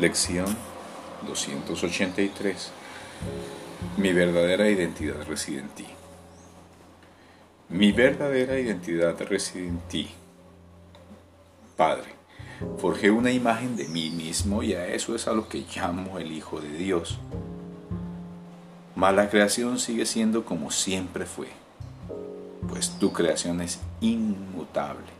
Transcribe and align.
Lección 0.00 0.46
283. 1.26 2.72
Mi 3.98 4.14
verdadera 4.14 4.70
identidad 4.70 5.26
reside 5.28 5.58
en 5.58 5.68
ti. 5.68 5.84
Mi 7.68 7.92
verdadera 7.92 8.58
identidad 8.58 9.20
reside 9.20 9.68
en 9.68 9.78
ti. 9.90 10.08
Padre, 11.76 12.14
forjé 12.78 13.10
una 13.10 13.30
imagen 13.30 13.76
de 13.76 13.88
mí 13.88 14.08
mismo 14.08 14.62
y 14.62 14.72
a 14.72 14.86
eso 14.86 15.14
es 15.14 15.28
a 15.28 15.34
lo 15.34 15.50
que 15.50 15.66
llamo 15.76 16.18
el 16.18 16.32
Hijo 16.32 16.62
de 16.62 16.70
Dios. 16.70 17.18
Mas 18.94 19.14
la 19.14 19.28
creación 19.28 19.78
sigue 19.78 20.06
siendo 20.06 20.46
como 20.46 20.70
siempre 20.70 21.26
fue, 21.26 21.48
pues 22.70 22.98
tu 22.98 23.12
creación 23.12 23.60
es 23.60 23.80
inmutable. 24.00 25.12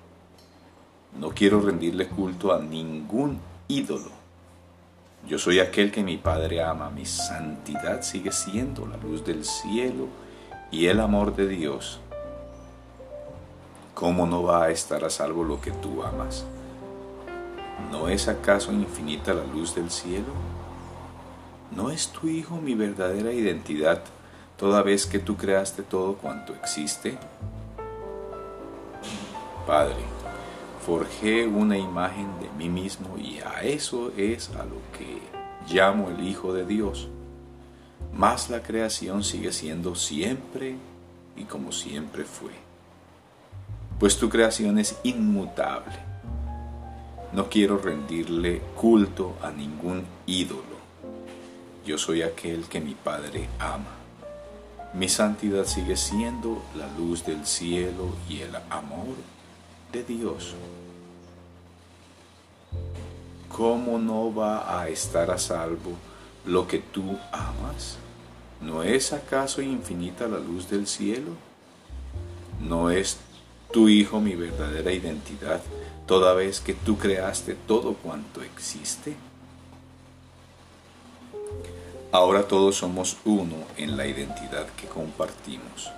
No 1.19 1.33
quiero 1.33 1.61
rendirle 1.61 2.09
culto 2.09 2.55
a 2.55 2.61
ningún 2.63 3.41
ídolo 3.69 4.20
yo 5.29 5.39
soy 5.39 5.61
aquel 5.61 5.93
que 5.93 6.03
mi 6.03 6.17
Padre 6.17 6.63
ama, 6.63 6.91
mi 6.91 7.07
santidad 7.07 8.03
sigue 8.03 8.33
siendo 8.33 8.87
la 8.87 8.97
luz 8.97 9.25
del 9.25 9.45
cielo 9.45 10.09
y 10.71 10.87
el 10.87 11.01
amor 11.01 11.37
de 11.37 11.47
Dios. 11.47 12.01
¿Cómo 13.95 14.27
no 14.27 14.43
va 14.43 14.65
a 14.65 14.71
estar 14.71 15.05
a 15.05 15.11
salvo 15.11 15.45
lo 15.45 15.61
que 15.61 15.71
tú 15.71 16.03
amas? 16.03 16.45
¿No 17.91 18.09
es 18.09 18.29
acaso 18.29 18.73
infinita 18.73 19.35
la 19.35 19.45
luz 19.45 19.75
del 19.75 19.91
cielo? 19.91 20.33
¿No 21.71 21.91
es 21.91 22.09
tu 22.09 22.27
Hijo 22.27 22.57
mi 22.57 22.75
verdadera 22.75 23.33
identidad 23.33 24.03
toda 24.57 24.83
vez 24.83 25.07
que 25.07 25.19
tú 25.19 25.37
creaste 25.37 25.83
todo 25.83 26.15
cuanto 26.15 26.55
existe? 26.55 27.19
Padre, 29.67 30.03
forjé 30.85 31.47
una 31.47 31.77
imagen 31.77 32.29
de 32.41 32.51
mí 32.57 32.69
mismo 32.69 33.19
y 33.19 33.41
a 33.41 33.63
eso 33.63 34.13
es 34.17 34.51
a 34.51 34.65
lo 34.65 34.81
que 34.97 35.21
llamo 35.73 36.09
el 36.09 36.27
Hijo 36.27 36.53
de 36.53 36.65
Dios. 36.65 37.09
Mas 38.15 38.51
la 38.51 38.63
creación 38.63 39.23
sigue 39.23 39.53
siendo 39.53 39.95
siempre 39.95 40.77
y 41.37 41.45
como 41.45 41.71
siempre 41.71 42.25
fue. 42.25 42.53
Pues 43.99 44.19
tu 44.19 44.29
creación 44.29 44.79
es 44.79 44.99
inmutable. 45.03 45.95
No 47.33 47.49
quiero 47.49 47.79
rendirle 47.79 48.61
culto 48.75 49.37
a 49.43 49.51
ningún 49.51 50.05
ídolo. 50.27 50.81
Yo 51.85 51.99
soy 51.99 52.23
aquel 52.23 52.65
que 52.65 52.81
mi 52.81 52.95
Padre 52.95 53.49
ama. 53.59 53.97
Mi 54.95 55.09
santidad 55.09 55.67
sigue 55.67 55.97
siendo 55.97 56.63
la 56.75 56.89
luz 56.99 57.25
del 57.25 57.47
cielo 57.47 58.09
y 58.29 58.41
el 58.41 58.57
amor 58.71 59.15
de 59.93 60.05
Dios. 60.05 60.55
¿Cómo 63.49 63.99
no 63.99 64.35
va 64.35 64.81
a 64.81 64.89
estar 64.89 65.31
a 65.31 65.39
salvo 65.39 65.93
lo 66.47 66.67
que 66.67 66.79
tú 66.79 67.19
amas? 67.33 67.99
¿No 68.61 68.83
es 68.83 69.13
acaso 69.13 69.63
infinita 69.63 70.29
la 70.29 70.39
luz 70.39 70.69
del 70.71 70.87
cielo? 70.87 71.33
¿No 72.61 72.91
es 72.91 73.19
tu 73.73 73.89
Hijo 73.89 74.21
mi 74.21 74.35
verdadera 74.35 74.93
identidad 74.93 75.61
toda 76.07 76.35
vez 76.35 76.61
que 76.61 76.75
tú 76.75 76.97
creaste 76.97 77.55
todo 77.55 77.95
cuanto 77.95 78.43
existe? 78.43 79.17
Ahora 82.13 82.49
todos 82.49 82.77
somos 82.77 83.19
uno 83.25 83.57
en 83.77 83.97
la 83.97 84.07
identidad 84.07 84.67
que 84.71 84.89
compartimos, 84.89 85.91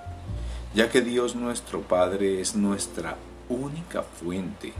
ya 0.74 0.90
que 0.90 1.00
Dios 1.00 1.34
nuestro 1.34 1.80
Padre 1.80 2.40
es 2.40 2.54
nuestra 2.54 3.16
única 3.48 4.02
fuente 4.02 4.72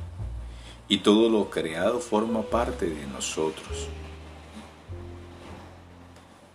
y 0.89 0.99
todo 0.99 1.29
lo 1.29 1.51
creado 1.51 2.01
forma 2.01 2.43
parte 2.43 2.87
de 2.87 3.07
nosotros. 3.07 3.89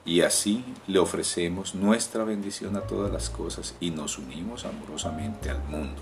Y 0.05 0.21
así 0.21 0.63
le 0.87 0.99
ofrecemos 0.99 1.75
nuestra 1.75 2.23
bendición 2.23 2.77
a 2.77 2.81
todas 2.81 3.11
las 3.11 3.29
cosas 3.29 3.75
y 3.79 3.91
nos 3.91 4.17
unimos 4.17 4.63
amorosamente 4.63 5.49
al 5.49 5.61
mundo, 5.63 6.01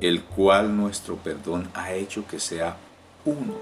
el 0.00 0.22
cual 0.22 0.76
nuestro 0.76 1.16
perdón 1.16 1.68
ha 1.74 1.92
hecho 1.94 2.26
que 2.26 2.38
sea 2.38 2.76
uno 3.24 3.56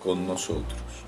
con 0.00 0.26
nosotros. 0.26 1.07